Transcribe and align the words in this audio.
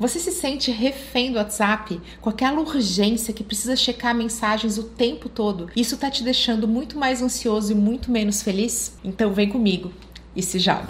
Você 0.00 0.18
se 0.18 0.32
sente 0.32 0.70
refém 0.70 1.30
do 1.30 1.36
WhatsApp 1.36 2.00
com 2.22 2.30
aquela 2.30 2.58
urgência 2.58 3.34
que 3.34 3.44
precisa 3.44 3.76
checar 3.76 4.14
mensagens 4.14 4.78
o 4.78 4.84
tempo 4.84 5.28
todo? 5.28 5.68
Isso 5.76 5.98
tá 5.98 6.10
te 6.10 6.24
deixando 6.24 6.66
muito 6.66 6.98
mais 6.98 7.20
ansioso 7.20 7.72
e 7.72 7.74
muito 7.74 8.10
menos 8.10 8.40
feliz? 8.40 8.94
Então 9.04 9.30
vem 9.34 9.50
comigo 9.50 9.92
e 10.34 10.42
se 10.42 10.58
joga. 10.58 10.88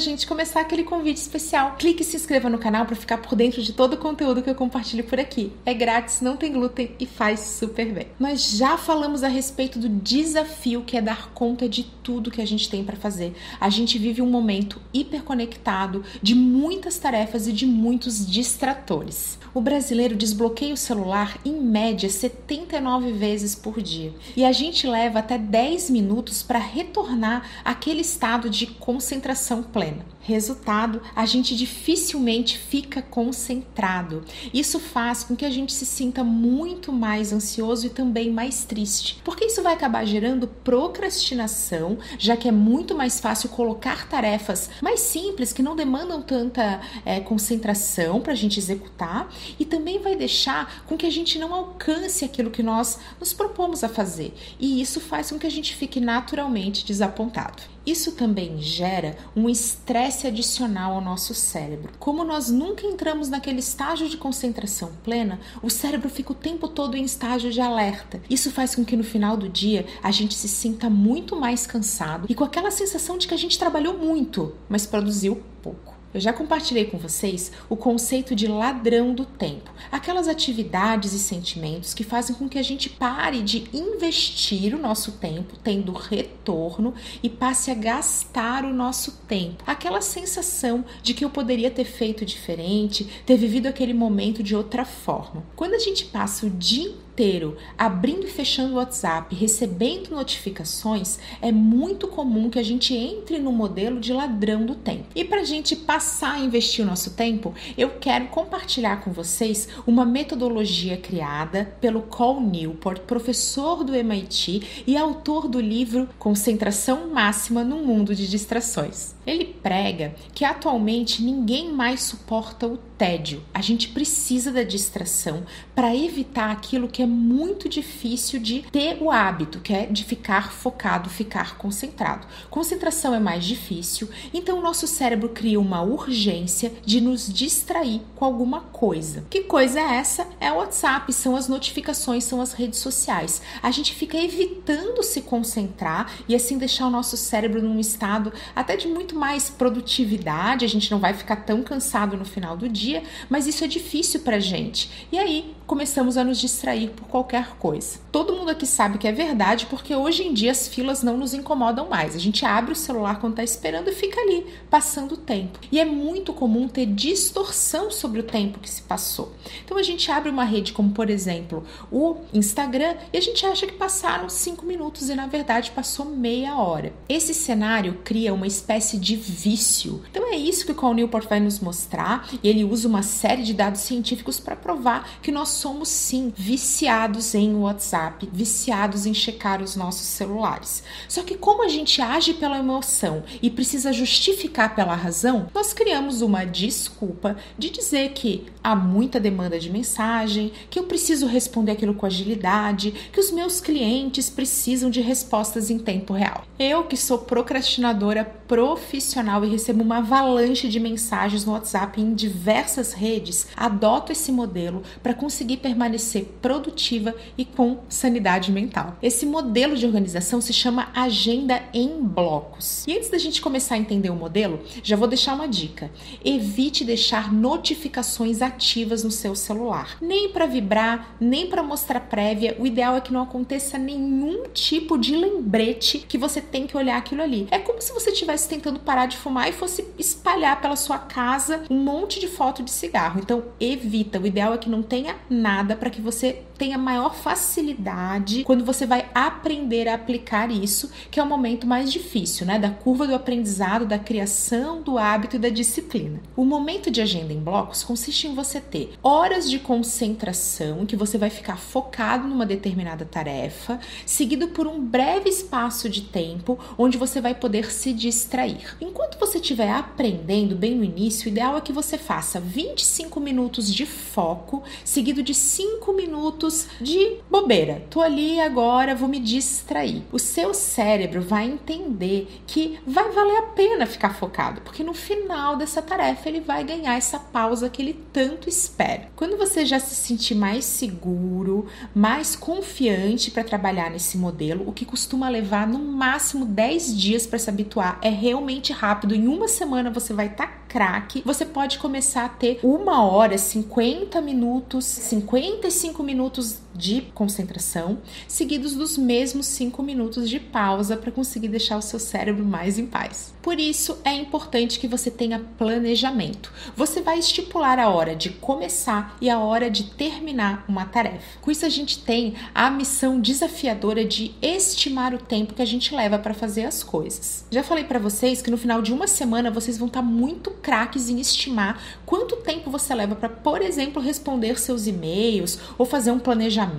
Gente 0.00 0.26
começar 0.26 0.60
aquele 0.60 0.82
convite 0.82 1.18
especial, 1.18 1.76
clique 1.78 2.02
e 2.02 2.04
se 2.04 2.16
inscreva 2.16 2.48
no 2.48 2.58
canal 2.58 2.86
para 2.86 2.96
ficar 2.96 3.18
por 3.18 3.36
dentro 3.36 3.62
de 3.62 3.72
todo 3.72 3.94
o 3.94 3.98
conteúdo 3.98 4.42
que 4.42 4.50
eu 4.50 4.54
compartilho 4.54 5.04
por 5.04 5.20
aqui. 5.20 5.52
É 5.64 5.72
grátis, 5.72 6.20
não 6.20 6.36
tem 6.36 6.52
glúten 6.52 6.92
e 6.98 7.06
faz 7.06 7.40
super 7.40 7.92
bem. 7.92 8.08
Nós 8.18 8.50
já 8.52 8.76
falamos 8.76 9.22
a 9.22 9.28
respeito 9.28 9.78
do 9.78 9.88
desafio 9.88 10.82
que 10.82 10.96
é 10.96 11.02
dar 11.02 11.30
conta 11.32 11.68
de 11.68 11.84
tudo 12.02 12.30
que 12.30 12.40
a 12.40 12.46
gente 12.46 12.68
tem 12.68 12.82
para 12.82 12.96
fazer. 12.96 13.34
A 13.60 13.68
gente 13.68 13.98
vive 13.98 14.22
um 14.22 14.30
momento 14.30 14.80
hiperconectado 14.92 16.02
de 16.22 16.34
muitas 16.34 16.98
tarefas 16.98 17.46
e 17.46 17.52
de 17.52 17.66
muitos 17.66 18.26
distratores. 18.26 19.38
O 19.52 19.60
brasileiro 19.60 20.16
desbloqueia 20.16 20.72
o 20.72 20.76
celular 20.76 21.38
em 21.44 21.52
média 21.52 22.08
79 22.08 23.12
vezes 23.12 23.54
por 23.54 23.82
dia. 23.82 24.14
E 24.36 24.44
a 24.44 24.52
gente 24.52 24.86
leva 24.86 25.18
até 25.18 25.36
10 25.36 25.90
minutos 25.90 26.42
para 26.42 26.58
retornar 26.58 27.44
àquele 27.64 28.00
estado 28.00 28.48
de 28.48 28.66
concentração 28.66 29.62
plena. 29.62 29.89
Resultado, 30.22 31.00
a 31.16 31.24
gente 31.24 31.56
dificilmente 31.56 32.58
fica 32.58 33.00
concentrado. 33.00 34.22
Isso 34.52 34.78
faz 34.78 35.24
com 35.24 35.34
que 35.34 35.46
a 35.46 35.50
gente 35.50 35.72
se 35.72 35.86
sinta 35.86 36.22
muito 36.22 36.92
mais 36.92 37.32
ansioso 37.32 37.86
e 37.86 37.90
também 37.90 38.30
mais 38.30 38.64
triste, 38.64 39.20
porque 39.24 39.46
isso 39.46 39.62
vai 39.62 39.72
acabar 39.72 40.04
gerando 40.04 40.46
procrastinação, 40.46 41.98
já 42.18 42.36
que 42.36 42.46
é 42.46 42.52
muito 42.52 42.94
mais 42.94 43.18
fácil 43.18 43.48
colocar 43.48 44.08
tarefas 44.08 44.70
mais 44.82 45.00
simples 45.00 45.52
que 45.52 45.62
não 45.62 45.74
demandam 45.74 46.20
tanta 46.20 46.80
é, 47.04 47.18
concentração 47.20 48.20
para 48.20 48.32
a 48.32 48.36
gente 48.36 48.58
executar 48.60 49.32
e 49.58 49.64
também 49.64 49.98
vai 49.98 50.14
deixar 50.14 50.84
com 50.86 50.96
que 50.96 51.06
a 51.06 51.10
gente 51.10 51.38
não 51.38 51.54
alcance 51.54 52.24
aquilo 52.24 52.50
que 52.50 52.62
nós 52.62 52.98
nos 53.18 53.32
propomos 53.32 53.82
a 53.82 53.88
fazer. 53.88 54.34
E 54.60 54.80
isso 54.80 55.00
faz 55.00 55.30
com 55.30 55.38
que 55.38 55.46
a 55.46 55.50
gente 55.50 55.74
fique 55.74 55.98
naturalmente 55.98 56.84
desapontado. 56.84 57.62
Isso 57.90 58.12
também 58.12 58.62
gera 58.62 59.16
um 59.34 59.48
estresse 59.48 60.24
adicional 60.24 60.92
ao 60.92 61.00
nosso 61.00 61.34
cérebro. 61.34 61.92
Como 61.98 62.22
nós 62.22 62.48
nunca 62.48 62.86
entramos 62.86 63.28
naquele 63.28 63.58
estágio 63.58 64.08
de 64.08 64.16
concentração 64.16 64.92
plena, 65.02 65.40
o 65.60 65.68
cérebro 65.68 66.08
fica 66.08 66.30
o 66.30 66.36
tempo 66.36 66.68
todo 66.68 66.96
em 66.96 67.02
estágio 67.02 67.50
de 67.50 67.60
alerta. 67.60 68.22
Isso 68.30 68.52
faz 68.52 68.76
com 68.76 68.84
que 68.84 68.96
no 68.96 69.02
final 69.02 69.36
do 69.36 69.48
dia 69.48 69.86
a 70.04 70.12
gente 70.12 70.34
se 70.34 70.46
sinta 70.46 70.88
muito 70.88 71.34
mais 71.34 71.66
cansado 71.66 72.26
e 72.28 72.34
com 72.34 72.44
aquela 72.44 72.70
sensação 72.70 73.18
de 73.18 73.26
que 73.26 73.34
a 73.34 73.36
gente 73.36 73.58
trabalhou 73.58 73.98
muito, 73.98 74.54
mas 74.68 74.86
produziu 74.86 75.42
pouco. 75.60 75.99
Eu 76.12 76.20
já 76.20 76.32
compartilhei 76.32 76.86
com 76.86 76.98
vocês 76.98 77.52
o 77.68 77.76
conceito 77.76 78.34
de 78.34 78.48
ladrão 78.48 79.14
do 79.14 79.24
tempo, 79.24 79.70
aquelas 79.92 80.26
atividades 80.26 81.12
e 81.12 81.20
sentimentos 81.20 81.94
que 81.94 82.02
fazem 82.02 82.34
com 82.34 82.48
que 82.48 82.58
a 82.58 82.62
gente 82.62 82.90
pare 82.90 83.42
de 83.42 83.68
investir 83.72 84.74
o 84.74 84.78
nosso 84.78 85.12
tempo, 85.12 85.56
tendo 85.62 85.92
retorno, 85.92 86.94
e 87.22 87.28
passe 87.28 87.70
a 87.70 87.74
gastar 87.74 88.64
o 88.64 88.74
nosso 88.74 89.18
tempo. 89.28 89.62
Aquela 89.64 90.00
sensação 90.00 90.84
de 91.00 91.14
que 91.14 91.24
eu 91.24 91.30
poderia 91.30 91.70
ter 91.70 91.84
feito 91.84 92.24
diferente, 92.24 93.08
ter 93.24 93.36
vivido 93.36 93.68
aquele 93.68 93.94
momento 93.94 94.42
de 94.42 94.56
outra 94.56 94.84
forma. 94.84 95.44
Quando 95.54 95.74
a 95.74 95.78
gente 95.78 96.06
passa 96.06 96.44
o 96.44 96.50
dia 96.50 96.92
inteiro 97.10 97.56
abrindo 97.76 98.26
e 98.26 98.30
fechando 98.30 98.74
o 98.74 98.76
WhatsApp, 98.76 99.34
recebendo 99.34 100.10
notificações, 100.10 101.18
é 101.42 101.50
muito 101.50 102.06
comum 102.06 102.48
que 102.48 102.58
a 102.58 102.62
gente 102.62 102.94
entre 102.94 103.38
no 103.38 103.52
modelo 103.52 104.00
de 104.00 104.12
ladrão 104.12 104.64
do 104.64 104.74
tempo. 104.74 105.06
E 105.14 105.24
para 105.24 105.40
a 105.40 105.44
gente 105.44 105.74
passar 105.74 106.34
a 106.34 106.38
investir 106.38 106.84
o 106.84 106.88
nosso 106.88 107.10
tempo, 107.10 107.54
eu 107.76 107.90
quero 108.00 108.28
compartilhar 108.28 109.02
com 109.02 109.12
vocês 109.12 109.68
uma 109.86 110.04
metodologia 110.04 110.96
criada 110.96 111.74
pelo 111.80 112.02
Cole 112.02 112.46
Newport, 112.46 113.00
professor 113.02 113.82
do 113.82 113.94
MIT 113.94 114.84
e 114.86 114.96
autor 114.96 115.48
do 115.48 115.60
livro 115.60 116.08
Concentração 116.18 117.10
Máxima 117.10 117.64
no 117.64 117.78
Mundo 117.78 118.14
de 118.14 118.28
Distrações. 118.28 119.14
Ele 119.26 119.44
prega 119.44 120.14
que 120.34 120.44
atualmente 120.44 121.22
ninguém 121.22 121.72
mais 121.72 122.02
suporta 122.02 122.66
o 122.66 122.89
tédio. 123.00 123.42
A 123.54 123.62
gente 123.62 123.88
precisa 123.88 124.52
da 124.52 124.62
distração 124.62 125.44
para 125.74 125.96
evitar 125.96 126.50
aquilo 126.50 126.86
que 126.86 127.02
é 127.02 127.06
muito 127.06 127.66
difícil 127.66 128.38
de 128.38 128.60
ter 128.70 128.98
o 129.00 129.10
hábito, 129.10 129.58
que 129.60 129.72
é 129.72 129.86
de 129.86 130.04
ficar 130.04 130.52
focado, 130.52 131.08
ficar 131.08 131.56
concentrado. 131.56 132.26
Concentração 132.50 133.14
é 133.14 133.18
mais 133.18 133.46
difícil, 133.46 134.10
então 134.34 134.58
o 134.58 134.62
nosso 134.62 134.86
cérebro 134.86 135.30
cria 135.30 135.58
uma 135.58 135.80
urgência 135.80 136.74
de 136.84 137.00
nos 137.00 137.32
distrair 137.32 138.02
com 138.14 138.26
alguma 138.26 138.60
coisa. 138.60 139.24
Que 139.30 139.44
coisa 139.44 139.80
é 139.80 139.94
essa? 139.96 140.26
É 140.38 140.52
o 140.52 140.56
WhatsApp, 140.56 141.10
são 141.14 141.34
as 141.34 141.48
notificações, 141.48 142.24
são 142.24 142.42
as 142.42 142.52
redes 142.52 142.80
sociais. 142.80 143.40
A 143.62 143.70
gente 143.70 143.94
fica 143.94 144.18
evitando 144.18 145.02
se 145.02 145.22
concentrar 145.22 146.12
e 146.28 146.34
assim 146.34 146.58
deixar 146.58 146.86
o 146.86 146.90
nosso 146.90 147.16
cérebro 147.16 147.62
num 147.62 147.80
estado 147.80 148.30
até 148.54 148.76
de 148.76 148.88
muito 148.88 149.16
mais 149.16 149.48
produtividade, 149.48 150.66
a 150.66 150.68
gente 150.68 150.90
não 150.90 150.98
vai 150.98 151.14
ficar 151.14 151.36
tão 151.36 151.62
cansado 151.62 152.14
no 152.14 152.26
final 152.26 152.58
do 152.58 152.68
dia 152.68 152.89
dia, 152.90 153.02
mas 153.28 153.46
isso 153.46 153.64
é 153.64 153.66
difícil 153.66 154.20
pra 154.20 154.38
gente. 154.38 154.90
E 155.12 155.18
aí 155.18 155.54
começamos 155.70 156.16
a 156.16 156.24
nos 156.24 156.40
distrair 156.40 156.90
por 156.90 157.06
qualquer 157.06 157.54
coisa. 157.56 158.00
Todo 158.10 158.34
mundo 158.34 158.50
aqui 158.50 158.66
sabe 158.66 158.98
que 158.98 159.06
é 159.06 159.12
verdade, 159.12 159.66
porque 159.66 159.94
hoje 159.94 160.24
em 160.24 160.34
dia 160.34 160.50
as 160.50 160.66
filas 160.66 161.00
não 161.00 161.16
nos 161.16 161.32
incomodam 161.32 161.88
mais. 161.88 162.16
A 162.16 162.18
gente 162.18 162.44
abre 162.44 162.72
o 162.72 162.76
celular 162.76 163.20
quando 163.20 163.36
tá 163.36 163.44
esperando 163.44 163.86
e 163.88 163.92
fica 163.92 164.20
ali, 164.20 164.44
passando 164.68 165.12
o 165.12 165.16
tempo. 165.16 165.60
E 165.70 165.78
é 165.78 165.84
muito 165.84 166.32
comum 166.32 166.66
ter 166.66 166.86
distorção 166.86 167.88
sobre 167.88 168.18
o 168.18 168.24
tempo 168.24 168.58
que 168.58 168.68
se 168.68 168.82
passou. 168.82 169.32
Então 169.64 169.78
a 169.78 169.82
gente 169.84 170.10
abre 170.10 170.28
uma 170.28 170.42
rede 170.42 170.72
como, 170.72 170.90
por 170.90 171.08
exemplo, 171.08 171.62
o 171.88 172.16
Instagram 172.34 172.96
e 173.12 173.18
a 173.18 173.20
gente 173.20 173.46
acha 173.46 173.64
que 173.64 173.74
passaram 173.74 174.28
cinco 174.28 174.66
minutos 174.66 175.08
e 175.08 175.14
na 175.14 175.28
verdade 175.28 175.70
passou 175.70 176.04
meia 176.04 176.56
hora. 176.56 176.92
Esse 177.08 177.32
cenário 177.32 178.00
cria 178.02 178.34
uma 178.34 178.48
espécie 178.48 178.98
de 178.98 179.14
vício. 179.14 180.02
Então 180.10 180.26
é 180.32 180.36
isso 180.36 180.66
que 180.66 180.72
o 180.72 180.74
Cal 180.74 180.94
Newport 180.94 181.28
vai 181.28 181.38
nos 181.38 181.60
mostrar 181.60 182.28
e 182.42 182.48
ele 182.48 182.64
usa 182.64 182.88
uma 182.88 183.04
série 183.04 183.44
de 183.44 183.54
dados 183.54 183.82
científicos 183.82 184.40
para 184.40 184.56
provar 184.56 185.08
que 185.22 185.30
nós 185.30 185.59
somos 185.60 185.88
sim 185.88 186.32
viciados 186.34 187.34
em 187.34 187.54
WhatsApp, 187.54 188.28
viciados 188.32 189.04
em 189.04 189.12
checar 189.12 189.62
os 189.62 189.76
nossos 189.76 190.06
celulares. 190.06 190.82
Só 191.06 191.22
que 191.22 191.36
como 191.36 191.62
a 191.62 191.68
gente 191.68 192.00
age 192.00 192.34
pela 192.34 192.58
emoção 192.58 193.22
e 193.42 193.50
precisa 193.50 193.92
justificar 193.92 194.74
pela 194.74 194.94
razão, 194.94 195.48
nós 195.54 195.72
criamos 195.72 196.22
uma 196.22 196.44
desculpa 196.46 197.36
de 197.58 197.68
dizer 197.68 198.12
que 198.12 198.46
há 198.64 198.74
muita 198.74 199.20
demanda 199.20 199.58
de 199.58 199.70
mensagem, 199.70 200.52
que 200.70 200.78
eu 200.78 200.84
preciso 200.84 201.26
responder 201.26 201.72
aquilo 201.72 201.94
com 201.94 202.06
agilidade, 202.06 202.92
que 203.12 203.20
os 203.20 203.30
meus 203.30 203.60
clientes 203.60 204.30
precisam 204.30 204.90
de 204.90 205.00
respostas 205.00 205.70
em 205.70 205.78
tempo 205.78 206.12
real. 206.12 206.44
Eu 206.58 206.84
que 206.84 206.96
sou 206.96 207.18
procrastinadora 207.18 208.24
profissional 208.24 209.44
e 209.44 209.48
recebo 209.48 209.82
uma 209.82 209.98
avalanche 209.98 210.68
de 210.68 210.80
mensagens 210.80 211.44
no 211.44 211.52
WhatsApp 211.52 212.00
em 212.00 212.14
diversas 212.14 212.92
redes, 212.92 213.46
adoto 213.56 214.12
esse 214.12 214.32
modelo 214.32 214.82
para 215.02 215.14
conseguir 215.14 215.49
conseguir 215.50 215.56
permanecer 215.56 216.24
produtiva 216.40 217.14
e 217.36 217.44
com 217.44 217.78
sanidade 217.88 218.52
mental. 218.52 218.96
Esse 219.02 219.26
modelo 219.26 219.76
de 219.76 219.86
organização 219.86 220.40
se 220.40 220.52
chama 220.52 220.88
agenda 220.94 221.62
em 221.74 222.02
blocos. 222.02 222.86
E 222.86 222.96
antes 222.96 223.10
da 223.10 223.18
gente 223.18 223.40
começar 223.40 223.74
a 223.74 223.78
entender 223.78 224.10
o 224.10 224.14
modelo, 224.14 224.60
já 224.82 224.96
vou 224.96 225.08
deixar 225.08 225.34
uma 225.34 225.48
dica. 225.48 225.90
Evite 226.24 226.84
deixar 226.84 227.32
notificações 227.32 228.42
ativas 228.42 229.02
no 229.02 229.10
seu 229.10 229.34
celular. 229.34 229.96
Nem 230.00 230.30
para 230.30 230.46
vibrar, 230.46 231.16
nem 231.20 231.46
para 231.46 231.62
mostrar 231.62 232.00
prévia. 232.00 232.56
O 232.58 232.66
ideal 232.66 232.96
é 232.96 233.00
que 233.00 233.12
não 233.12 233.22
aconteça 233.22 233.78
nenhum 233.78 234.44
tipo 234.52 234.98
de 234.98 235.16
lembrete 235.16 235.98
que 235.98 236.18
você 236.18 236.40
tem 236.40 236.66
que 236.66 236.76
olhar 236.76 236.96
aquilo 236.96 237.22
ali. 237.22 237.48
É 237.50 237.58
como 237.58 237.80
se 237.80 237.92
você 237.92 238.10
estivesse 238.10 238.48
tentando 238.48 238.80
parar 238.80 239.06
de 239.06 239.16
fumar 239.16 239.48
e 239.48 239.52
fosse 239.52 239.84
espalhar 239.98 240.60
pela 240.60 240.76
sua 240.76 240.98
casa 240.98 241.64
um 241.70 241.78
monte 241.78 242.20
de 242.20 242.28
foto 242.28 242.62
de 242.62 242.70
cigarro. 242.70 243.20
Então, 243.20 243.44
evita. 243.58 244.18
O 244.18 244.26
ideal 244.26 244.54
é 244.54 244.58
que 244.58 244.68
não 244.68 244.82
tenha 244.82 245.16
nada 245.40 245.74
para 245.74 245.90
que 245.90 246.00
você 246.00 246.42
tenha 246.60 246.76
maior 246.76 247.14
facilidade 247.14 248.44
quando 248.44 248.66
você 248.66 248.84
vai 248.84 249.08
aprender 249.14 249.88
a 249.88 249.94
aplicar 249.94 250.50
isso, 250.50 250.90
que 251.10 251.18
é 251.18 251.22
o 251.22 251.26
momento 251.26 251.66
mais 251.66 251.90
difícil, 251.90 252.44
né? 252.44 252.58
Da 252.58 252.68
curva 252.68 253.06
do 253.06 253.14
aprendizado, 253.14 253.86
da 253.86 253.98
criação 253.98 254.82
do 254.82 254.98
hábito 254.98 255.36
e 255.36 255.38
da 255.38 255.48
disciplina. 255.48 256.20
O 256.36 256.44
momento 256.44 256.90
de 256.90 257.00
agenda 257.00 257.32
em 257.32 257.40
blocos 257.40 257.82
consiste 257.82 258.26
em 258.26 258.34
você 258.34 258.60
ter 258.60 258.92
horas 259.02 259.48
de 259.48 259.58
concentração, 259.58 260.84
que 260.84 260.96
você 260.96 261.16
vai 261.16 261.30
ficar 261.30 261.56
focado 261.56 262.28
numa 262.28 262.44
determinada 262.44 263.06
tarefa, 263.06 263.80
seguido 264.04 264.48
por 264.48 264.66
um 264.66 264.84
breve 264.84 265.30
espaço 265.30 265.88
de 265.88 266.02
tempo 266.02 266.58
onde 266.76 266.98
você 266.98 267.22
vai 267.22 267.34
poder 267.34 267.72
se 267.72 267.90
distrair. 267.90 268.76
Enquanto 268.82 269.18
você 269.18 269.38
estiver 269.38 269.70
aprendendo 269.70 270.54
bem 270.54 270.74
no 270.74 270.84
início, 270.84 271.24
o 271.24 271.32
ideal 271.32 271.56
é 271.56 271.60
que 271.62 271.72
você 271.72 271.96
faça 271.96 272.38
25 272.38 273.18
minutos 273.18 273.72
de 273.72 273.86
foco, 273.86 274.62
seguido 274.84 275.22
de 275.22 275.32
5 275.32 275.90
minutos 275.94 276.49
de 276.80 277.18
bobeira. 277.30 277.82
Tô 277.90 278.00
ali 278.00 278.40
agora, 278.40 278.94
vou 278.94 279.08
me 279.08 279.20
distrair. 279.20 280.02
O 280.12 280.18
seu 280.18 280.52
cérebro 280.52 281.20
vai 281.20 281.46
entender 281.46 282.28
que 282.46 282.78
vai 282.86 283.10
valer 283.10 283.36
a 283.38 283.42
pena 283.42 283.86
ficar 283.86 284.14
focado, 284.14 284.60
porque 284.62 284.84
no 284.84 284.94
final 284.94 285.56
dessa 285.56 285.80
tarefa 285.80 286.28
ele 286.28 286.40
vai 286.40 286.64
ganhar 286.64 286.96
essa 286.96 287.18
pausa 287.18 287.68
que 287.68 287.82
ele 287.82 287.94
tanto 288.12 288.48
espera. 288.48 289.08
Quando 289.16 289.36
você 289.36 289.64
já 289.64 289.78
se 289.78 289.94
sentir 289.94 290.34
mais 290.34 290.64
seguro, 290.64 291.66
mais 291.94 292.34
confiante 292.34 293.30
para 293.30 293.44
trabalhar 293.44 293.90
nesse 293.90 294.16
modelo, 294.16 294.68
o 294.68 294.72
que 294.72 294.84
costuma 294.84 295.28
levar 295.28 295.66
no 295.66 295.78
máximo 295.78 296.44
10 296.44 296.98
dias 296.98 297.26
para 297.26 297.38
se 297.38 297.50
habituar, 297.50 297.98
é 298.02 298.08
realmente 298.08 298.72
rápido. 298.72 299.14
Em 299.14 299.26
uma 299.26 299.48
semana 299.48 299.90
você 299.90 300.12
vai 300.12 300.26
estar 300.26 300.46
tá 300.46 300.59
craque. 300.70 301.22
Você 301.26 301.44
pode 301.44 301.78
começar 301.80 302.24
a 302.24 302.28
ter 302.28 302.60
uma 302.62 303.04
hora, 303.04 303.36
50 303.36 304.20
minutos, 304.20 304.84
55 304.84 306.00
minutos 306.02 306.60
de 306.74 307.02
concentração, 307.14 307.98
seguidos 308.26 308.74
dos 308.74 308.96
mesmos 308.96 309.46
5 309.46 309.82
minutos 309.82 310.28
de 310.28 310.38
pausa 310.38 310.96
para 310.96 311.12
conseguir 311.12 311.48
deixar 311.48 311.76
o 311.76 311.82
seu 311.82 311.98
cérebro 311.98 312.44
mais 312.44 312.78
em 312.78 312.86
paz. 312.86 313.34
Por 313.42 313.58
isso 313.58 313.98
é 314.04 314.12
importante 314.14 314.78
que 314.78 314.86
você 314.86 315.10
tenha 315.10 315.40
planejamento. 315.56 316.52
Você 316.76 317.00
vai 317.00 317.18
estipular 317.18 317.78
a 317.78 317.88
hora 317.88 318.14
de 318.14 318.30
começar 318.30 319.16
e 319.20 319.30
a 319.30 319.38
hora 319.38 319.70
de 319.70 319.84
terminar 319.84 320.64
uma 320.68 320.84
tarefa. 320.84 321.40
Com 321.40 321.50
isso 321.50 321.64
a 321.64 321.68
gente 321.68 322.00
tem 322.00 322.34
a 322.54 322.70
missão 322.70 323.20
desafiadora 323.20 324.04
de 324.04 324.34
estimar 324.42 325.14
o 325.14 325.18
tempo 325.18 325.54
que 325.54 325.62
a 325.62 325.66
gente 325.66 325.94
leva 325.94 326.18
para 326.18 326.34
fazer 326.34 326.64
as 326.64 326.82
coisas. 326.82 327.44
Já 327.50 327.62
falei 327.62 327.84
para 327.84 327.98
vocês 327.98 328.42
que 328.42 328.50
no 328.50 328.58
final 328.58 328.82
de 328.82 328.92
uma 328.92 329.06
semana 329.06 329.50
vocês 329.50 329.78
vão 329.78 329.88
estar 329.88 330.00
tá 330.00 330.06
muito 330.06 330.50
craques 330.50 331.08
em 331.08 331.20
estimar 331.20 331.80
quanto 332.04 332.36
tempo 332.36 332.70
você 332.70 332.94
leva 332.94 333.14
para, 333.14 333.28
por 333.28 333.62
exemplo, 333.62 334.02
responder 334.02 334.58
seus 334.58 334.86
e-mails 334.86 335.58
ou 335.78 335.86
fazer 335.86 336.10
um 336.10 336.18
planejamento, 336.18 336.69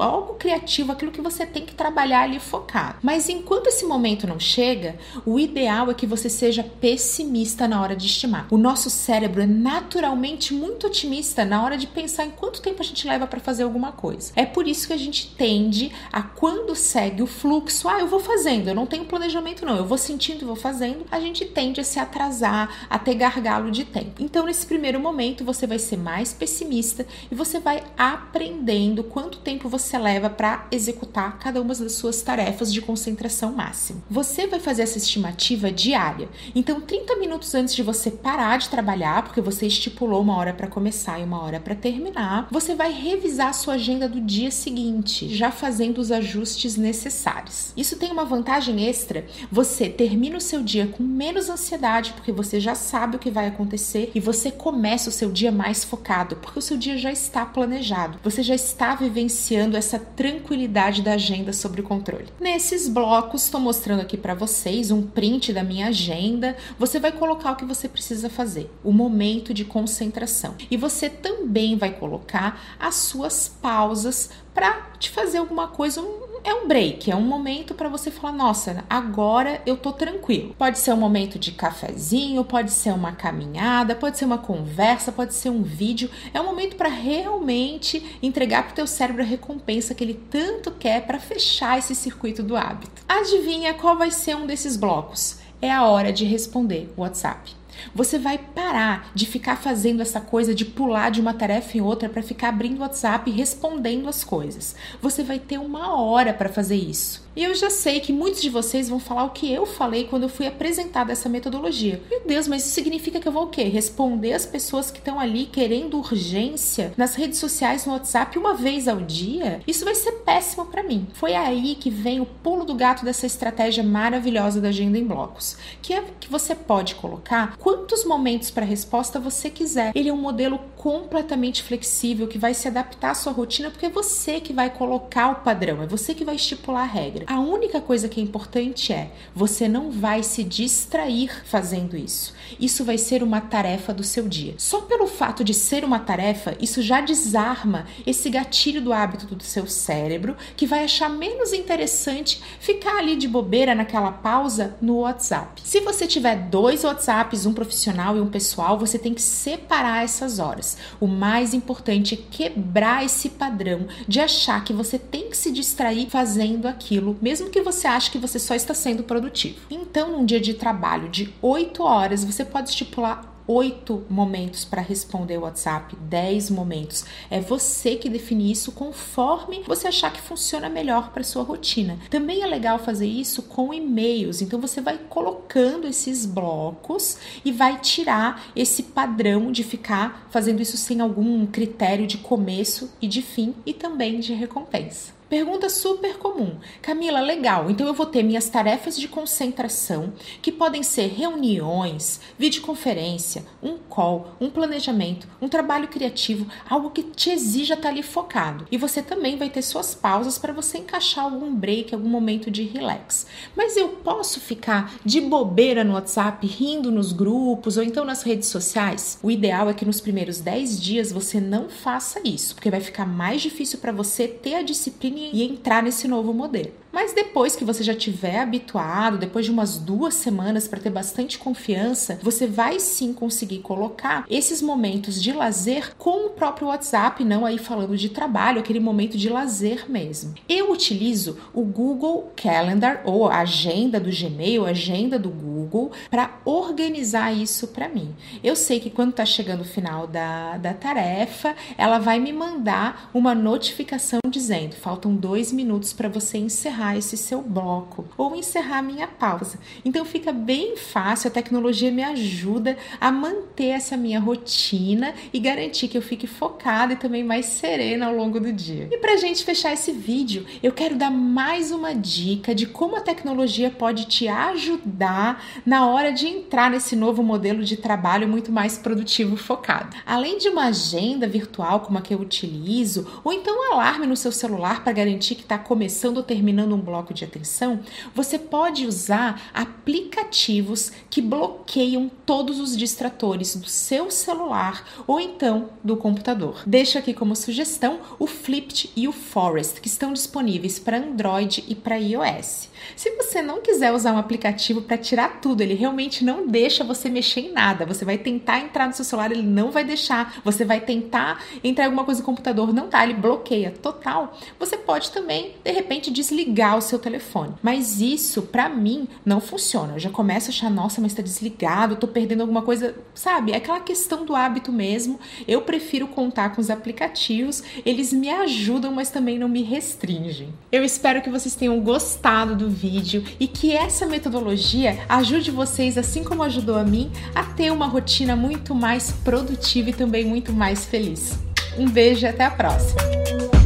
algo 0.00 0.34
criativo, 0.34 0.92
aquilo 0.92 1.12
que 1.12 1.20
você 1.20 1.46
tem 1.46 1.64
que 1.64 1.74
trabalhar 1.74 2.22
ali 2.22 2.38
focar. 2.38 2.98
Mas 3.02 3.28
enquanto 3.28 3.68
esse 3.68 3.84
momento 3.84 4.26
não 4.26 4.38
chega, 4.38 4.96
o 5.24 5.38
ideal 5.38 5.90
é 5.90 5.94
que 5.94 6.06
você 6.06 6.28
seja 6.28 6.62
pessimista 6.62 7.66
na 7.68 7.80
hora 7.80 7.96
de 7.96 8.06
estimar. 8.06 8.46
O 8.50 8.58
nosso 8.58 8.90
cérebro 8.90 9.42
é 9.42 9.46
naturalmente 9.46 10.54
muito 10.54 10.86
otimista 10.86 11.44
na 11.44 11.62
hora 11.62 11.76
de 11.76 11.86
pensar 11.86 12.24
em 12.24 12.30
quanto 12.30 12.62
tempo 12.62 12.82
a 12.82 12.84
gente 12.84 13.06
leva 13.06 13.26
para 13.26 13.40
fazer 13.40 13.62
alguma 13.62 13.92
coisa. 13.92 14.32
É 14.36 14.44
por 14.44 14.66
isso 14.66 14.86
que 14.86 14.92
a 14.92 14.98
gente 14.98 15.34
tende 15.36 15.92
a 16.12 16.22
quando 16.22 16.74
segue 16.74 17.22
o 17.22 17.26
fluxo, 17.26 17.88
ah, 17.88 18.00
eu 18.00 18.06
vou 18.06 18.20
fazendo, 18.20 18.68
eu 18.68 18.74
não 18.74 18.86
tenho 18.86 19.04
planejamento 19.04 19.64
não, 19.64 19.76
eu 19.76 19.84
vou 19.84 19.98
sentindo 19.98 20.42
e 20.42 20.44
vou 20.44 20.56
fazendo, 20.56 21.04
a 21.10 21.20
gente 21.20 21.44
tende 21.44 21.80
a 21.80 21.84
se 21.84 21.98
atrasar, 21.98 22.86
a 22.88 22.98
ter 22.98 23.14
gargalo 23.14 23.70
de 23.70 23.84
tempo. 23.84 24.22
Então, 24.22 24.46
nesse 24.46 24.66
primeiro 24.66 25.00
momento, 25.00 25.44
você 25.44 25.66
vai 25.66 25.78
ser 25.78 25.96
mais 25.96 26.32
pessimista 26.32 27.06
e 27.30 27.34
você 27.34 27.58
vai 27.58 27.82
aprendendo 27.96 29.04
quanto 29.26 29.38
tempo 29.38 29.68
você 29.68 29.98
leva 29.98 30.30
para 30.30 30.68
executar 30.70 31.36
cada 31.40 31.60
uma 31.60 31.74
das 31.74 31.94
suas 31.94 32.22
tarefas 32.22 32.72
de 32.72 32.80
concentração 32.80 33.52
máxima. 33.52 34.00
Você 34.08 34.46
vai 34.46 34.60
fazer 34.60 34.82
essa 34.82 34.98
estimativa 34.98 35.68
diária. 35.68 36.28
Então, 36.54 36.80
30 36.80 37.16
minutos 37.16 37.52
antes 37.52 37.74
de 37.74 37.82
você 37.82 38.08
parar 38.08 38.56
de 38.56 38.68
trabalhar, 38.68 39.24
porque 39.24 39.40
você 39.40 39.66
estipulou 39.66 40.22
uma 40.22 40.36
hora 40.36 40.54
para 40.54 40.68
começar 40.68 41.18
e 41.18 41.24
uma 41.24 41.42
hora 41.42 41.58
para 41.58 41.74
terminar, 41.74 42.46
você 42.52 42.76
vai 42.76 42.92
revisar 42.92 43.48
a 43.48 43.52
sua 43.52 43.74
agenda 43.74 44.08
do 44.08 44.20
dia 44.20 44.52
seguinte, 44.52 45.28
já 45.34 45.50
fazendo 45.50 45.98
os 45.98 46.12
ajustes 46.12 46.76
necessários. 46.76 47.72
Isso 47.76 47.96
tem 47.96 48.12
uma 48.12 48.24
vantagem 48.24 48.86
extra, 48.86 49.26
você 49.50 49.88
termina 49.88 50.36
o 50.36 50.40
seu 50.40 50.62
dia 50.62 50.86
com 50.86 51.02
menos 51.02 51.50
ansiedade, 51.50 52.12
porque 52.12 52.30
você 52.30 52.60
já 52.60 52.76
sabe 52.76 53.16
o 53.16 53.18
que 53.18 53.30
vai 53.30 53.48
acontecer 53.48 54.12
e 54.14 54.20
você 54.20 54.52
começa 54.52 55.08
o 55.08 55.12
seu 55.12 55.32
dia 55.32 55.50
mais 55.50 55.82
focado, 55.82 56.36
porque 56.36 56.60
o 56.60 56.62
seu 56.62 56.76
dia 56.76 56.96
já 56.96 57.10
está 57.10 57.44
planejado. 57.44 58.20
Você 58.22 58.40
já 58.40 58.54
está 58.54 58.94
vivenciando 59.16 59.78
essa 59.78 59.98
tranquilidade 59.98 61.00
da 61.00 61.14
agenda 61.14 61.50
sobre 61.50 61.80
o 61.80 61.84
controle. 61.84 62.26
Nesses 62.38 62.86
blocos, 62.86 63.44
estou 63.44 63.58
mostrando 63.58 64.02
aqui 64.02 64.14
para 64.14 64.34
vocês 64.34 64.90
um 64.90 65.00
print 65.00 65.54
da 65.54 65.62
minha 65.62 65.86
agenda. 65.86 66.54
Você 66.78 67.00
vai 67.00 67.10
colocar 67.10 67.52
o 67.52 67.56
que 67.56 67.64
você 67.64 67.88
precisa 67.88 68.28
fazer, 68.28 68.70
o 68.84 68.92
momento 68.92 69.54
de 69.54 69.64
concentração. 69.64 70.54
E 70.70 70.76
você 70.76 71.08
também 71.08 71.78
vai 71.78 71.94
colocar 71.94 72.76
as 72.78 72.96
suas 72.96 73.48
pausas 73.48 74.28
para 74.52 74.90
te 74.98 75.08
fazer 75.08 75.38
alguma 75.38 75.68
coisa, 75.68 76.02
um 76.02 76.35
é 76.46 76.54
um 76.54 76.68
break, 76.68 77.10
é 77.10 77.16
um 77.16 77.22
momento 77.22 77.74
para 77.74 77.88
você 77.88 78.08
falar: 78.08 78.32
nossa, 78.32 78.84
agora 78.88 79.60
eu 79.66 79.76
tô 79.76 79.92
tranquilo. 79.92 80.54
Pode 80.56 80.78
ser 80.78 80.92
um 80.92 80.96
momento 80.96 81.40
de 81.40 81.50
cafezinho, 81.50 82.44
pode 82.44 82.70
ser 82.70 82.92
uma 82.92 83.10
caminhada, 83.12 83.96
pode 83.96 84.16
ser 84.16 84.24
uma 84.24 84.38
conversa, 84.38 85.10
pode 85.10 85.34
ser 85.34 85.50
um 85.50 85.64
vídeo. 85.64 86.08
É 86.32 86.40
um 86.40 86.44
momento 86.44 86.76
para 86.76 86.88
realmente 86.88 88.16
entregar 88.22 88.62
pro 88.62 88.76
teu 88.76 88.86
cérebro 88.86 89.22
a 89.22 89.26
recompensa 89.26 89.92
que 89.92 90.04
ele 90.04 90.14
tanto 90.30 90.70
quer 90.70 91.04
para 91.04 91.18
fechar 91.18 91.78
esse 91.78 91.96
circuito 91.96 92.44
do 92.44 92.56
hábito. 92.56 93.02
Adivinha 93.08 93.74
qual 93.74 93.98
vai 93.98 94.12
ser 94.12 94.36
um 94.36 94.46
desses 94.46 94.76
blocos? 94.76 95.38
É 95.60 95.72
a 95.72 95.84
hora 95.84 96.12
de 96.12 96.24
responder 96.24 96.92
o 96.96 97.00
WhatsApp. 97.00 97.55
Você 97.94 98.18
vai 98.18 98.38
parar 98.38 99.10
de 99.14 99.26
ficar 99.26 99.56
fazendo 99.56 100.02
essa 100.02 100.20
coisa 100.20 100.54
de 100.54 100.64
pular 100.64 101.10
de 101.10 101.20
uma 101.20 101.34
tarefa 101.34 101.76
em 101.76 101.80
outra 101.80 102.08
para 102.08 102.22
ficar 102.22 102.48
abrindo 102.48 102.80
WhatsApp 102.80 103.30
e 103.30 103.34
respondendo 103.34 104.08
as 104.08 104.24
coisas. 104.24 104.74
Você 105.00 105.22
vai 105.22 105.38
ter 105.38 105.58
uma 105.58 105.94
hora 106.00 106.32
para 106.32 106.48
fazer 106.48 106.76
isso. 106.76 107.26
E 107.36 107.44
eu 107.44 107.54
já 107.54 107.68
sei 107.68 108.00
que 108.00 108.14
muitos 108.14 108.40
de 108.40 108.48
vocês 108.48 108.88
vão 108.88 108.98
falar 108.98 109.24
o 109.24 109.30
que 109.30 109.52
eu 109.52 109.66
falei 109.66 110.04
quando 110.04 110.22
eu 110.22 110.28
fui 110.28 110.46
apresentada 110.46 111.12
essa 111.12 111.28
metodologia. 111.28 112.02
Meu 112.08 112.22
Deus, 112.26 112.48
mas 112.48 112.64
isso 112.64 112.72
significa 112.72 113.20
que 113.20 113.28
eu 113.28 113.32
vou 113.32 113.44
o 113.44 113.48
quê? 113.48 113.64
Responder 113.64 114.32
as 114.32 114.46
pessoas 114.46 114.90
que 114.90 114.98
estão 114.98 115.20
ali 115.20 115.44
querendo 115.44 115.98
urgência 115.98 116.94
nas 116.96 117.14
redes 117.14 117.38
sociais, 117.38 117.84
no 117.84 117.92
WhatsApp, 117.92 118.38
uma 118.38 118.54
vez 118.54 118.88
ao 118.88 119.02
dia? 119.02 119.60
Isso 119.66 119.84
vai 119.84 119.94
ser 119.94 120.12
péssimo 120.12 120.64
para 120.64 120.82
mim. 120.82 121.08
Foi 121.12 121.34
aí 121.34 121.74
que 121.74 121.90
vem 121.90 122.22
o 122.22 122.26
pulo 122.26 122.64
do 122.64 122.74
gato 122.74 123.04
dessa 123.04 123.26
estratégia 123.26 123.84
maravilhosa 123.84 124.58
da 124.58 124.68
agenda 124.68 124.96
em 124.96 125.04
blocos, 125.04 125.58
que 125.82 125.92
é 125.92 126.02
que 126.18 126.30
você 126.30 126.54
pode 126.54 126.94
colocar 126.94 127.54
quantos 127.66 128.04
momentos 128.04 128.48
para 128.48 128.64
resposta 128.64 129.18
você 129.18 129.50
quiser. 129.50 129.90
Ele 129.92 130.08
é 130.08 130.12
um 130.12 130.16
modelo 130.16 130.60
completamente 130.76 131.64
flexível 131.64 132.28
que 132.28 132.38
vai 132.38 132.54
se 132.54 132.68
adaptar 132.68 133.10
à 133.10 133.14
sua 133.14 133.32
rotina, 133.32 133.72
porque 133.72 133.86
é 133.86 133.90
você 133.90 134.38
que 134.40 134.52
vai 134.52 134.70
colocar 134.70 135.32
o 135.32 135.34
padrão, 135.42 135.82
é 135.82 135.86
você 135.86 136.14
que 136.14 136.24
vai 136.24 136.36
estipular 136.36 136.84
a 136.84 136.86
regra. 136.86 137.24
A 137.26 137.40
única 137.40 137.80
coisa 137.80 138.08
que 138.08 138.20
é 138.20 138.22
importante 138.22 138.92
é 138.92 139.10
você 139.34 139.66
não 139.66 139.90
vai 139.90 140.22
se 140.22 140.44
distrair 140.44 141.44
fazendo 141.44 141.96
isso. 141.96 142.32
Isso 142.60 142.84
vai 142.84 142.98
ser 142.98 143.20
uma 143.20 143.40
tarefa 143.40 143.92
do 143.92 144.04
seu 144.04 144.28
dia. 144.28 144.54
Só 144.58 144.82
pelo 144.82 145.08
fato 145.08 145.42
de 145.42 145.52
ser 145.52 145.84
uma 145.84 145.98
tarefa, 145.98 146.56
isso 146.60 146.80
já 146.80 147.00
desarma 147.00 147.86
esse 148.06 148.30
gatilho 148.30 148.80
do 148.80 148.92
hábito 148.92 149.34
do 149.34 149.42
seu 149.42 149.66
cérebro, 149.66 150.36
que 150.56 150.68
vai 150.68 150.84
achar 150.84 151.08
menos 151.08 151.52
interessante 151.52 152.40
ficar 152.60 152.98
ali 152.98 153.16
de 153.16 153.26
bobeira 153.26 153.74
naquela 153.74 154.12
pausa 154.12 154.76
no 154.80 154.98
WhatsApp. 154.98 155.62
Se 155.64 155.80
você 155.80 156.06
tiver 156.06 156.36
dois 156.48 156.84
WhatsApps, 156.84 157.44
um 157.44 157.55
profissional 157.56 158.16
e 158.16 158.20
um 158.20 158.28
pessoal, 158.28 158.78
você 158.78 158.98
tem 158.98 159.12
que 159.12 159.22
separar 159.22 160.04
essas 160.04 160.38
horas. 160.38 160.76
O 161.00 161.08
mais 161.08 161.52
importante 161.52 162.14
é 162.14 162.18
quebrar 162.30 163.04
esse 163.04 163.30
padrão 163.30 163.88
de 164.06 164.20
achar 164.20 164.62
que 164.62 164.72
você 164.72 164.96
tem 164.98 165.28
que 165.28 165.36
se 165.36 165.50
distrair 165.50 166.08
fazendo 166.08 166.68
aquilo 166.68 167.16
mesmo 167.20 167.50
que 167.50 167.62
você 167.62 167.88
ache 167.88 168.10
que 168.10 168.18
você 168.18 168.38
só 168.38 168.54
está 168.54 168.74
sendo 168.74 169.02
produtivo. 169.02 169.56
Então, 169.70 170.12
num 170.12 170.24
dia 170.24 170.40
de 170.40 170.54
trabalho 170.54 171.08
de 171.08 171.32
8 171.42 171.82
horas, 171.82 172.22
você 172.22 172.44
pode 172.44 172.68
estipular 172.68 173.35
oito 173.46 174.04
momentos 174.08 174.64
para 174.64 174.82
responder 174.82 175.38
o 175.38 175.42
WhatsApp, 175.42 175.96
10 175.96 176.50
momentos. 176.50 177.04
É 177.30 177.40
você 177.40 177.96
que 177.96 178.08
define 178.08 178.50
isso 178.50 178.72
conforme 178.72 179.62
você 179.66 179.88
achar 179.88 180.12
que 180.12 180.20
funciona 180.20 180.68
melhor 180.68 181.10
para 181.12 181.22
sua 181.22 181.42
rotina. 181.42 181.98
Também 182.10 182.42
é 182.42 182.46
legal 182.46 182.78
fazer 182.78 183.06
isso 183.06 183.42
com 183.42 183.72
e-mails. 183.72 184.42
Então 184.42 184.60
você 184.60 184.80
vai 184.80 184.98
colocando 185.08 185.86
esses 185.86 186.26
blocos 186.26 187.18
e 187.44 187.52
vai 187.52 187.80
tirar 187.80 188.50
esse 188.54 188.82
padrão 188.82 189.50
de 189.52 189.62
ficar 189.62 190.26
fazendo 190.30 190.60
isso 190.60 190.76
sem 190.76 191.00
algum 191.00 191.46
critério 191.46 192.06
de 192.06 192.18
começo 192.18 192.90
e 193.00 193.08
de 193.08 193.22
fim 193.22 193.54
e 193.64 193.72
também 193.72 194.20
de 194.20 194.32
recompensa. 194.32 195.15
Pergunta 195.28 195.68
super 195.68 196.18
comum. 196.18 196.56
Camila, 196.80 197.18
legal. 197.18 197.68
Então 197.68 197.84
eu 197.84 197.92
vou 197.92 198.06
ter 198.06 198.22
minhas 198.22 198.48
tarefas 198.48 198.96
de 198.96 199.08
concentração, 199.08 200.12
que 200.40 200.52
podem 200.52 200.84
ser 200.84 201.08
reuniões, 201.08 202.20
videoconferência, 202.38 203.44
um 203.60 203.76
call, 203.76 204.36
um 204.40 204.48
planejamento, 204.48 205.26
um 205.42 205.48
trabalho 205.48 205.88
criativo, 205.88 206.46
algo 206.70 206.90
que 206.90 207.02
te 207.02 207.30
exija 207.30 207.74
estar 207.74 207.88
ali 207.88 208.04
focado. 208.04 208.68
E 208.70 208.78
você 208.78 209.02
também 209.02 209.36
vai 209.36 209.50
ter 209.50 209.62
suas 209.62 209.96
pausas 209.96 210.38
para 210.38 210.52
você 210.52 210.78
encaixar 210.78 211.24
algum 211.24 211.52
break, 211.52 211.92
algum 211.92 212.08
momento 212.08 212.48
de 212.48 212.62
relax. 212.62 213.26
Mas 213.56 213.76
eu 213.76 213.88
posso 213.88 214.38
ficar 214.38 214.94
de 215.04 215.20
bobeira 215.20 215.82
no 215.82 215.94
WhatsApp, 215.94 216.46
rindo 216.46 216.92
nos 216.92 217.10
grupos 217.10 217.76
ou 217.76 217.82
então 217.82 218.04
nas 218.04 218.22
redes 218.22 218.48
sociais? 218.48 219.18
O 219.24 219.30
ideal 219.30 219.68
é 219.68 219.74
que 219.74 219.84
nos 219.84 220.00
primeiros 220.00 220.38
10 220.38 220.80
dias 220.80 221.10
você 221.10 221.40
não 221.40 221.68
faça 221.68 222.20
isso, 222.24 222.54
porque 222.54 222.70
vai 222.70 222.80
ficar 222.80 223.06
mais 223.06 223.42
difícil 223.42 223.80
para 223.80 223.90
você 223.90 224.28
ter 224.28 224.54
a 224.54 224.62
disciplina 224.62 225.15
e 225.16 225.42
entrar 225.42 225.82
nesse 225.82 226.06
novo 226.06 226.32
modelo. 226.32 226.72
Mas 226.96 227.12
depois 227.12 227.54
que 227.54 227.62
você 227.62 227.84
já 227.84 227.94
tiver 227.94 228.38
habituado, 228.38 229.18
depois 229.18 229.44
de 229.44 229.50
umas 229.50 229.76
duas 229.76 230.14
semanas 230.14 230.66
para 230.66 230.80
ter 230.80 230.88
bastante 230.88 231.36
confiança, 231.36 232.18
você 232.22 232.46
vai 232.46 232.80
sim 232.80 233.12
conseguir 233.12 233.58
colocar 233.58 234.24
esses 234.30 234.62
momentos 234.62 235.22
de 235.22 235.30
lazer 235.30 235.94
com 235.98 236.24
o 236.24 236.30
próprio 236.30 236.68
WhatsApp, 236.68 237.22
não 237.22 237.44
aí 237.44 237.58
falando 237.58 237.98
de 237.98 238.08
trabalho, 238.08 238.60
aquele 238.60 238.80
momento 238.80 239.18
de 239.18 239.28
lazer 239.28 239.90
mesmo. 239.90 240.36
Eu 240.48 240.72
utilizo 240.72 241.36
o 241.52 241.62
Google 241.64 242.32
Calendar 242.34 243.02
ou 243.04 243.28
a 243.28 243.40
agenda 243.40 244.00
do 244.00 244.08
Gmail, 244.10 244.64
a 244.64 244.70
agenda 244.70 245.18
do 245.18 245.28
Google, 245.28 245.92
para 246.10 246.40
organizar 246.46 247.30
isso 247.30 247.68
para 247.68 247.90
mim. 247.90 248.14
Eu 248.42 248.56
sei 248.56 248.80
que 248.80 248.88
quando 248.88 249.10
está 249.10 249.26
chegando 249.26 249.60
o 249.60 249.64
final 249.66 250.06
da, 250.06 250.56
da 250.56 250.72
tarefa, 250.72 251.54
ela 251.76 251.98
vai 251.98 252.18
me 252.18 252.32
mandar 252.32 253.10
uma 253.12 253.34
notificação 253.34 254.20
dizendo: 254.30 254.74
faltam 254.76 255.14
dois 255.14 255.52
minutos 255.52 255.92
para 255.92 256.08
você 256.08 256.38
encerrar 256.38 256.85
esse 256.94 257.16
seu 257.16 257.40
bloco 257.40 258.04
ou 258.18 258.36
encerrar 258.36 258.82
minha 258.82 259.08
pausa. 259.08 259.58
Então 259.82 260.04
fica 260.04 260.30
bem 260.30 260.76
fácil, 260.76 261.28
a 261.28 261.30
tecnologia 261.30 261.90
me 261.90 262.02
ajuda 262.02 262.76
a 263.00 263.10
manter 263.10 263.68
essa 263.68 263.96
minha 263.96 264.20
rotina 264.20 265.14
e 265.32 265.38
garantir 265.38 265.88
que 265.88 265.96
eu 265.96 266.02
fique 266.02 266.26
focada 266.26 266.92
e 266.92 266.96
também 266.96 267.24
mais 267.24 267.46
serena 267.46 268.06
ao 268.06 268.14
longo 268.14 268.38
do 268.38 268.52
dia. 268.52 268.88
E 268.90 268.98
para 268.98 269.16
gente 269.16 269.42
fechar 269.42 269.72
esse 269.72 269.92
vídeo, 269.92 270.44
eu 270.62 270.72
quero 270.72 270.96
dar 270.96 271.10
mais 271.10 271.70
uma 271.72 271.94
dica 271.94 272.54
de 272.54 272.66
como 272.66 272.96
a 272.96 273.00
tecnologia 273.00 273.70
pode 273.70 274.04
te 274.04 274.28
ajudar 274.28 275.42
na 275.64 275.86
hora 275.86 276.12
de 276.12 276.26
entrar 276.26 276.70
nesse 276.70 276.94
novo 276.94 277.22
modelo 277.22 277.64
de 277.64 277.76
trabalho 277.76 278.28
muito 278.28 278.52
mais 278.52 278.76
produtivo 278.76 279.36
focado. 279.36 279.96
Além 280.04 280.38
de 280.38 280.48
uma 280.48 280.66
agenda 280.66 281.26
virtual 281.26 281.80
como 281.80 281.98
a 281.98 282.02
que 282.02 282.12
eu 282.12 282.20
utilizo, 282.20 283.06
ou 283.24 283.32
então 283.32 283.54
um 283.56 283.72
alarme 283.72 284.06
no 284.06 284.16
seu 284.16 284.32
celular 284.32 284.82
para 284.82 284.92
garantir 284.92 285.36
que 285.36 285.42
está 285.42 285.56
começando 285.56 286.18
ou 286.18 286.22
terminando 286.22 286.65
um 286.74 286.80
bloco 286.80 287.14
de 287.14 287.24
atenção, 287.24 287.80
você 288.14 288.38
pode 288.38 288.86
usar 288.86 289.50
aplicativos 289.54 290.92
que 291.08 291.20
bloqueiam 291.20 292.10
todos 292.24 292.60
os 292.60 292.76
distratores 292.76 293.56
do 293.56 293.68
seu 293.68 294.10
celular 294.10 294.84
ou 295.06 295.20
então 295.20 295.70
do 295.82 295.96
computador. 295.96 296.62
Deixo 296.66 296.98
aqui 296.98 297.14
como 297.14 297.36
sugestão 297.36 298.00
o 298.18 298.26
Flipped 298.26 298.90
e 298.96 299.06
o 299.06 299.12
Forest, 299.12 299.80
que 299.80 299.88
estão 299.88 300.12
disponíveis 300.12 300.78
para 300.78 300.98
Android 300.98 301.64
e 301.68 301.74
para 301.74 301.96
iOS. 301.96 302.68
Se 302.94 303.10
você 303.16 303.42
não 303.42 303.60
quiser 303.60 303.92
usar 303.92 304.12
um 304.12 304.18
aplicativo 304.18 304.82
para 304.82 304.98
tirar 304.98 305.40
tudo, 305.40 305.60
ele 305.60 305.74
realmente 305.74 306.24
não 306.24 306.46
deixa 306.46 306.84
você 306.84 307.08
mexer 307.08 307.40
em 307.40 307.52
nada. 307.52 307.86
Você 307.86 308.04
vai 308.04 308.18
tentar 308.18 308.60
entrar 308.60 308.86
no 308.86 308.94
seu 308.94 309.04
celular, 309.04 309.30
ele 309.30 309.42
não 309.42 309.70
vai 309.70 309.84
deixar. 309.84 310.40
Você 310.44 310.64
vai 310.64 310.80
tentar 310.80 311.42
entrar 311.62 311.84
em 311.84 311.86
alguma 311.86 312.04
coisa 312.04 312.20
no 312.20 312.26
computador, 312.26 312.72
não 312.72 312.88
tá, 312.88 313.02
ele 313.04 313.14
bloqueia 313.14 313.70
total. 313.70 314.36
Você 314.58 314.76
pode 314.76 315.10
também, 315.10 315.54
de 315.64 315.70
repente, 315.70 316.10
desligar 316.10 316.55
o 316.76 316.80
seu 316.80 316.98
telefone. 316.98 317.54
Mas 317.62 318.00
isso, 318.00 318.42
para 318.42 318.68
mim, 318.68 319.08
não 319.24 319.40
funciona. 319.40 319.94
Eu 319.94 319.98
já 319.98 320.10
começo 320.10 320.46
a 320.46 320.50
achar, 320.50 320.70
nossa, 320.70 321.00
mas 321.00 321.14
tá 321.14 321.22
desligado, 321.22 321.96
tô 321.96 322.08
perdendo 322.08 322.40
alguma 322.40 322.62
coisa, 322.62 322.94
sabe? 323.14 323.52
É 323.52 323.56
aquela 323.56 323.80
questão 323.80 324.24
do 324.24 324.34
hábito 324.34 324.72
mesmo. 324.72 325.18
Eu 325.46 325.62
prefiro 325.62 326.06
contar 326.06 326.54
com 326.54 326.60
os 326.60 326.70
aplicativos, 326.70 327.62
eles 327.84 328.12
me 328.12 328.30
ajudam, 328.30 328.92
mas 328.92 329.10
também 329.10 329.38
não 329.38 329.48
me 329.48 329.62
restringem. 329.62 330.48
Eu 330.70 330.84
espero 330.84 331.22
que 331.22 331.30
vocês 331.30 331.54
tenham 331.54 331.78
gostado 331.80 332.56
do 332.56 332.70
vídeo 332.70 333.24
e 333.38 333.46
que 333.46 333.72
essa 333.72 334.06
metodologia 334.06 334.98
ajude 335.08 335.50
vocês, 335.50 335.98
assim 335.98 336.24
como 336.24 336.42
ajudou 336.42 336.76
a 336.76 336.84
mim, 336.84 337.10
a 337.34 337.42
ter 337.44 337.70
uma 337.70 337.86
rotina 337.86 338.34
muito 338.34 338.74
mais 338.74 339.12
produtiva 339.12 339.90
e 339.90 339.92
também 339.92 340.24
muito 340.24 340.52
mais 340.52 340.84
feliz. 340.84 341.38
Um 341.78 341.88
beijo 341.88 342.24
e 342.24 342.28
até 342.28 342.44
a 342.44 342.50
próxima! 342.50 343.65